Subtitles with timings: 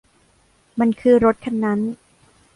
[0.79, 1.79] มันคือรถคันนั้น